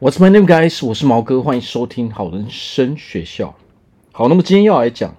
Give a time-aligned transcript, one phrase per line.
[0.00, 0.86] What's my name, guys？
[0.86, 3.56] 我是毛哥，欢迎收听好人生学校。
[4.12, 5.16] 好，那么今天要来讲，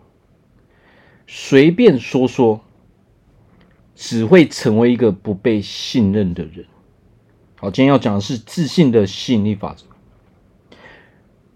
[1.27, 2.61] 随便说说，
[3.93, 6.65] 只会成为一个不被信任的人。
[7.57, 9.83] 好，今天要讲的是自信的吸引力法则。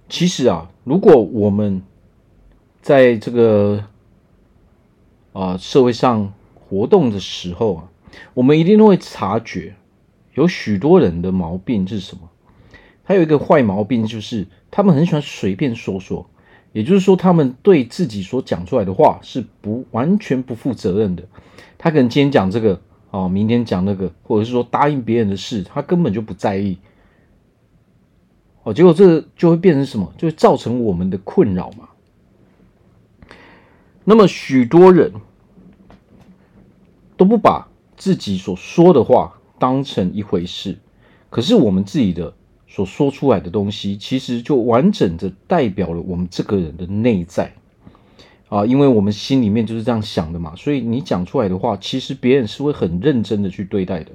[0.09, 1.81] 其实啊，如果我们
[2.81, 3.85] 在这个
[5.31, 7.89] 啊社会上活动的时候啊，
[8.33, 9.75] 我们一定会察觉，
[10.33, 12.29] 有许多人的毛病是什么？
[13.05, 16.29] 他有一个坏毛病，就是他们很喜欢随便说说，
[16.71, 21.23] 也就是说，他们对自己所讲出来的话是不完全不负责任的。
[21.77, 22.79] 他可能今天讲这个，
[23.11, 26.77] 哦，明天讲那个，或者是说答应别人的事，他根本就不在意。
[28.63, 30.13] 哦，结果这就会变成什么？
[30.17, 31.89] 就会造成我们的困扰嘛。
[34.05, 35.11] 那么许多人
[37.17, 37.67] 都不把
[37.97, 40.77] 自己所说的话当成一回事，
[41.29, 42.33] 可是我们自己的。
[42.75, 47.53] 所说出来的东西，其实就完整的代表了我们这个人的内在
[48.49, 54.11] 啊，因为我们心里面就是这样想的嘛，所以你讲出来的话，其实别人是会很认真的去对待的。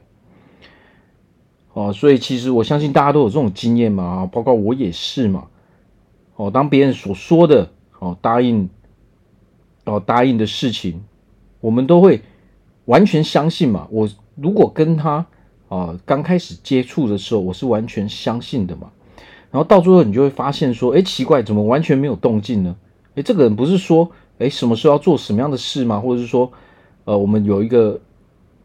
[1.73, 5.47] 哦，所以其实我相信大家都有这种经验嘛，包括我也是嘛。
[6.35, 7.71] 哦，当别人所说的
[8.01, 8.69] 哦答应
[9.85, 11.05] 哦答应的事情，
[11.61, 12.23] 我们都会
[12.87, 13.87] 完全相信嘛。
[13.93, 15.25] 我如果跟他。
[15.69, 18.91] 啊，刚开始接触的时候，我是完全相信的嘛。
[19.51, 22.77] 然后到最后，你就会发现说，哎，奇怪，怎么完全没有动静呢？
[23.15, 25.99] 哎，这个人不是说，哎，什么时候要做什么样的事吗？
[26.01, 26.53] 或者是说，
[27.05, 28.01] 呃，我们有一个，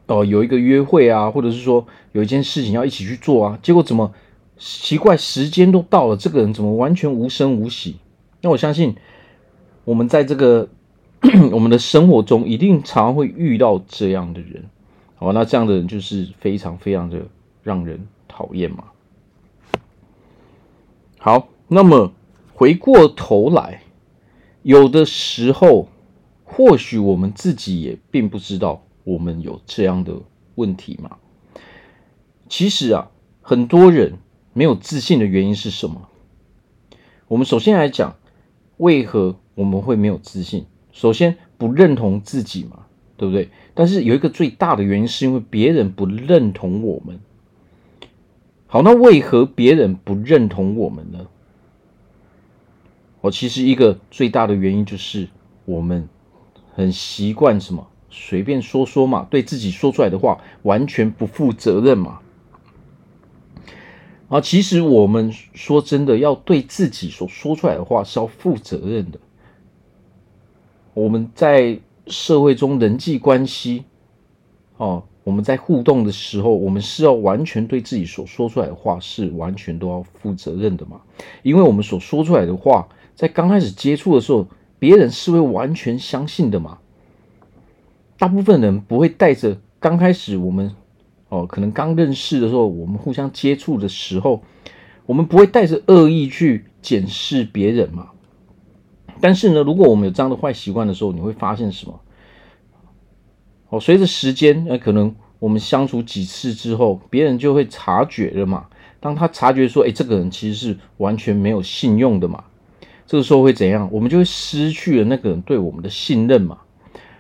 [0.08, 3.60] 呃，有一个约会啊，或者是说有一件事情要一起去做啊。
[3.64, 4.14] 结果怎么
[4.58, 7.96] 奇怪，时间都到了，这个人怎么完全无声无息？
[8.42, 8.96] 那我相信，
[9.86, 10.68] 我们在这个
[11.54, 14.66] 我们的生活中，一定常常会遇到这样的人。
[15.24, 17.26] 哦，那这样的人就是非常非常的
[17.62, 18.84] 让人讨厌嘛。
[21.18, 22.12] 好，那么
[22.54, 23.84] 回过头来，
[24.64, 25.88] 有的时候
[26.44, 30.14] 或许我们自己也并不知道我们有这样的
[30.56, 31.18] 问题嘛。
[32.50, 33.10] 其实啊，
[33.42, 34.18] 很多人
[34.52, 36.10] 没有自信的原因是什么？
[37.30, 38.18] 我们首先来讲，
[38.76, 40.66] 为何我们会没有自信？
[40.92, 42.88] 首先不认同自己嘛。
[43.16, 43.50] 对不对？
[43.76, 47.20] 但是有一个最大的原因，是因为别人不认同我们。
[48.68, 51.28] 好，那为何别人不认同我们呢？
[53.22, 55.30] 我其实一个最大的原因就是
[55.66, 56.10] 我们
[56.74, 62.20] 很习惯什么，随便说说嘛，对自己说出来的话完全不负责任嘛。
[64.28, 69.20] 啊，其实我们说真的，要对自己所说出来的话是要负责任的。
[70.96, 71.80] 我们在。
[72.08, 73.86] 社会中人际关系，
[74.78, 81.02] 哦，我们在互动的时候，我们是要完全对自己所说出来的话是完全都要负责任的嘛？
[81.44, 84.48] 因为我们所说出来的话，在刚开始接触的时候，
[84.80, 86.80] 别人是会完全相信的嘛？
[88.18, 90.74] 大部分人不会带着刚开始我们
[91.30, 94.42] 哦，可能刚认识的时候，我们互相接触的时候，
[95.06, 98.10] 我们不会带着恶意去检视别人嘛？
[99.22, 102.00] 但是呢，如果我们有这样的坏习惯的时候，你会发现什么？
[103.70, 108.68] 哦，随着时间，呃，可能我们相处几次之后，别人就会察觉了嘛。
[109.00, 112.44] 当他察觉说，哎，这个人其实是完全没有信用的嘛，
[113.08, 113.90] 这个时候会怎样？
[113.92, 116.60] 我们就会失去了那个人对我们的信任嘛。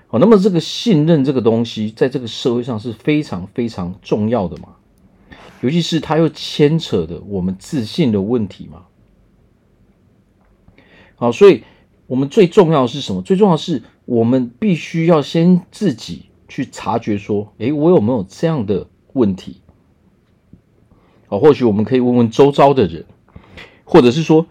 [0.09, 4.75] 哦，那么这个信任这个东西，在这个社会上是非常非常重要的嘛，
[5.61, 8.83] 尤其是它又牵扯的我们自信的问题嘛。
[11.15, 11.63] 好，所以。
[12.13, 13.23] 我们最重要的是什么？
[13.23, 19.61] 最重要的是我们必须要先自己去察觉，说，诶，我有没有这样的问题？
[21.25, 23.03] 好，或许我们可以问问周遭的人，
[23.83, 24.45] 或者是说，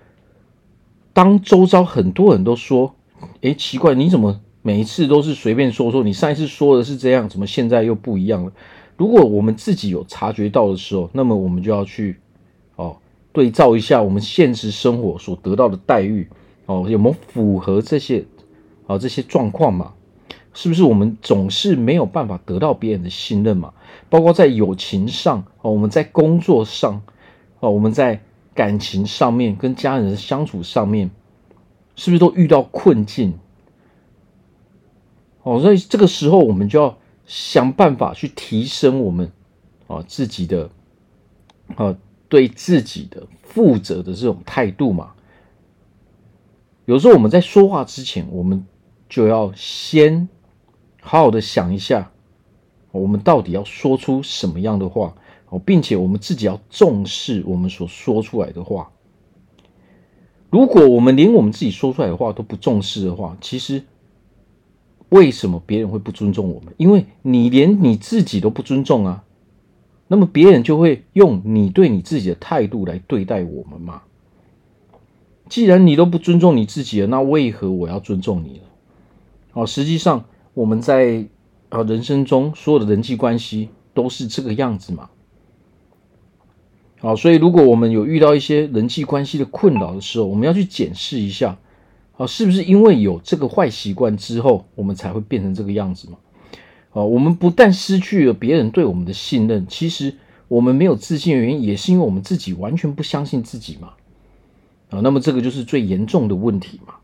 [1.13, 2.97] 当周遭很多人都说，
[3.43, 6.03] 诶，奇怪，你怎么每一次都是随便说说？
[6.03, 8.51] 你上一次说的是这样，怎么现在又不一样了？
[8.97, 12.17] 如果我们自己有察觉到的时候，那么我们就要去
[12.75, 12.97] 哦，
[13.33, 16.29] 对照一下我们现实生活所得到的待遇。
[16.67, 18.25] 哦，有没有符合这些
[18.87, 19.95] 啊这些状况嘛？
[20.55, 23.73] 是不是我们总是没有办法得到别人的信任嘛？
[24.11, 27.01] 包括在友情上哦，我们在工作上
[27.61, 28.21] 哦，我们在
[28.55, 31.11] 感情上面跟家人相处上面，
[31.97, 33.39] 是不是都遇到困境？
[35.43, 39.33] 哦，所以这个时候我们就要想办法去提升我们
[39.87, 40.69] 啊自己的
[41.77, 41.97] 啊
[42.29, 45.15] 对自己的负责的这种态度嘛。
[46.85, 48.67] 有时候我们在说话之前，我们
[49.09, 50.29] 就要先
[51.01, 52.11] 好好的想一下，
[52.91, 55.15] 我们到底要说出什么样的话，
[55.49, 58.91] 哦，并且我们自己要重视我们所说出来的话。
[60.51, 63.85] 如果我们连我们自己说出来的话都不重视的话，其实
[65.09, 66.75] 为什么别人会不尊重我们？
[66.77, 69.25] 因为你连你自己都不尊重啊，
[70.09, 74.03] 那么别人就会用你对你自己的态度来对待我们嘛。
[75.53, 78.65] 既然你都不尊重你自己了，那为何我要尊重你了？
[79.53, 81.27] 哦，实际上我们在
[81.69, 85.11] 啊人生中所有的人际关系都是这个样子嘛。
[87.01, 91.59] 好，所以如果我们有遇到一些人际关系的困扰的时候，我们要去检视一下，
[92.17, 96.17] 啊，是不是因为有这个坏习惯之后，我们才会变成这个样子嘛？
[96.93, 100.15] 啊，我们不但失去了别人对我们的信任，其实
[100.49, 103.93] 我们没有自信的原因，也是因为我们自己完全不相信自己嘛。
[104.93, 106.95] 啊，那么这个就是最严重的问题嘛。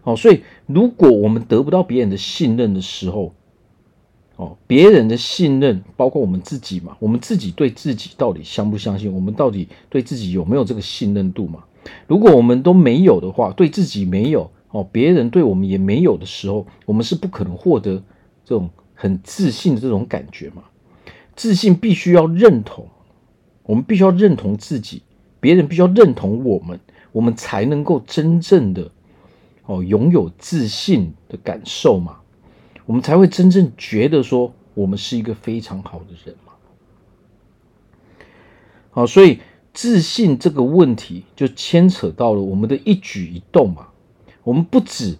[0.00, 3.34] 好，所以如果我们得不到别人的信任的时候，
[4.36, 6.96] 哦，别人的信任包括我们自己嘛？
[6.98, 9.12] 我们自己对自己到底相不相信？
[9.12, 11.64] 我们到底对自己有没有这个信任度嘛？
[12.06, 18.02] 如果我们都没有的话，对自己没有哦，别人对我们也没有的时候，我们是不可能获得
[18.44, 20.64] 这种很自信的这种感觉嘛。
[21.36, 22.88] 自信必须要认同，
[23.62, 25.02] 我们必须要认同自己，
[25.44, 26.80] 别人必须要认同我们，
[27.12, 28.90] 我们才能够真正的
[29.66, 32.16] 哦拥有自信的感受嘛。
[32.86, 36.52] 我们才会真正觉得说我们是一个非常好的人嘛。
[38.90, 39.40] 好，所以
[39.74, 43.88] 自信这个问题就牵扯到了我们的一举一动嘛。
[44.44, 45.18] 我们不止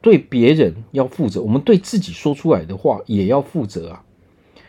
[0.00, 4.04] 对别人要负责，我们对自己说出来的话也要负责啊。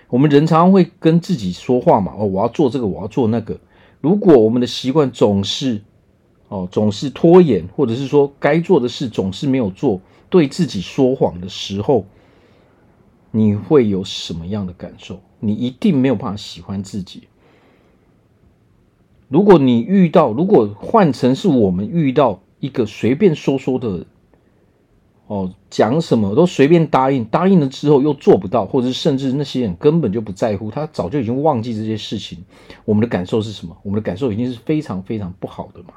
[0.09, 3.59] 我们人常常会跟自己说话嘛，哦，我要做这个，我要做那个。
[4.01, 5.81] 如果我们的习惯总是
[6.49, 9.99] 哦，总是拖延，或者是说该做的事总是没有做。
[10.29, 12.05] 对自己说谎的时候，
[13.31, 15.21] 你会有什么样的感受？
[15.39, 17.23] 你一定没有办法喜欢自己。
[19.29, 24.05] 如果你遇到，如果换成是我们遇到一个随便说说的，
[25.27, 32.43] 哦，讲什么都随便答应，答应了之后又做不到，或者是甚至那些人根本就不在乎，他早就已经忘记这些事情，
[32.85, 33.77] 我们的感受是什么？
[33.83, 35.93] 我们的感受一定是非常非常不好的嘛。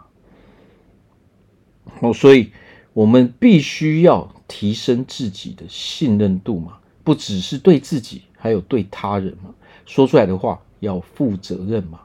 [2.00, 2.50] 哦，所以。
[2.92, 9.54] 我们必须要提升自己的信任度嘛，不只是对自己，还有对他人嘛。
[9.86, 12.00] 说出来的话要负责任嘛。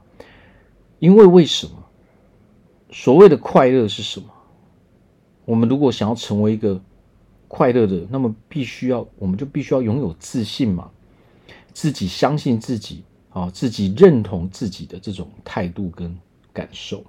[0.99, 1.71] 因为为什么？
[2.91, 4.27] 所谓的快乐是什么？
[5.43, 6.79] 我们如果想要成为一个
[7.47, 10.89] 快乐的，那么必须要，我们就必须要拥有自信嘛，
[11.73, 16.17] 自己相信自己啊，自己认同自己的这种态度跟
[16.51, 17.03] 感受。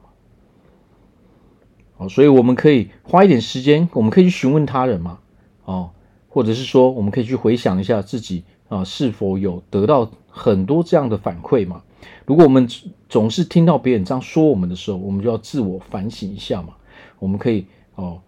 [1.98, 5.18] 哦，所以我们可以花一点时间，我们可以去询问他人嘛，
[5.64, 5.90] 哦，
[6.28, 11.82] 或者是说，我们可以去回想一下自己啊，是否有得到很多这样的反馈嘛？
[12.26, 12.68] 如果我们
[13.08, 16.74] 总是听到别人这样说我们的时候，我们就要自我反省一下嘛。
[17.18, 18.20] 我们可以哦，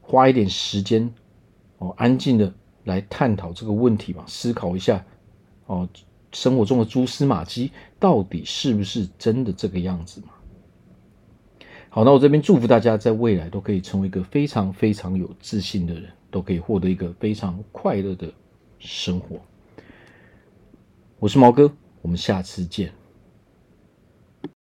[0.00, 1.12] 花一点时间
[1.78, 2.52] 哦，安静的
[2.84, 5.04] 来探讨这个问题嘛，思考一下
[5.66, 5.88] 哦，
[6.32, 10.28] 生活中的蛛丝马迹到底是不是真的这个样子嘛？
[11.88, 18.30] 好，那我这边祝福大家在未来都可以成为一个非常非常有自信的人，都可以获得一个非常快乐的
[18.78, 19.40] 生活。
[21.18, 21.72] 我是毛哥，
[22.02, 22.92] 我们下次见。